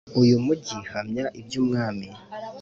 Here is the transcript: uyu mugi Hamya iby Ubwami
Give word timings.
uyu 0.21 0.35
mugi 0.45 0.77
Hamya 0.91 1.25
iby 1.39 1.53
Ubwami 1.61 2.07